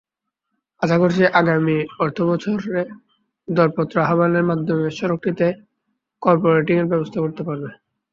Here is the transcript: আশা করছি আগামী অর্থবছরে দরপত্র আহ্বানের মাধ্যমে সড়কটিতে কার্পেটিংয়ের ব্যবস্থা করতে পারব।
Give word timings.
আশা 0.81 0.97
করছি 0.97 1.23
আগামী 1.39 1.75
অর্থবছরে 1.99 2.81
দরপত্র 3.47 3.95
আহ্বানের 4.05 4.45
মাধ্যমে 4.49 4.87
সড়কটিতে 4.97 5.47
কার্পেটিংয়ের 6.21 6.89
ব্যবস্থা 6.91 7.19
করতে 7.19 7.41
পারব। 7.47 7.63